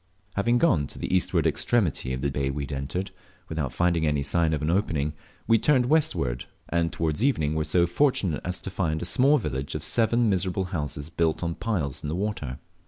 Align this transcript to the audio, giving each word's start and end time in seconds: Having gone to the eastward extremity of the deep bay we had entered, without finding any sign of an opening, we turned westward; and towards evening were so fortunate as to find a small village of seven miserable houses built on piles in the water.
Having 0.33 0.57
gone 0.57 0.87
to 0.87 0.97
the 0.97 1.15
eastward 1.15 1.45
extremity 1.45 2.11
of 2.11 2.21
the 2.21 2.31
deep 2.31 2.41
bay 2.41 2.49
we 2.49 2.63
had 2.63 2.71
entered, 2.73 3.11
without 3.47 3.71
finding 3.71 4.07
any 4.07 4.23
sign 4.23 4.51
of 4.51 4.63
an 4.63 4.71
opening, 4.71 5.13
we 5.45 5.59
turned 5.59 5.85
westward; 5.85 6.45
and 6.69 6.91
towards 6.91 7.23
evening 7.23 7.53
were 7.53 7.63
so 7.63 7.85
fortunate 7.85 8.41
as 8.43 8.59
to 8.61 8.71
find 8.71 9.03
a 9.03 9.05
small 9.05 9.37
village 9.37 9.75
of 9.75 9.83
seven 9.83 10.27
miserable 10.27 10.65
houses 10.73 11.11
built 11.11 11.43
on 11.43 11.53
piles 11.53 12.01
in 12.01 12.09
the 12.09 12.15
water. 12.15 12.57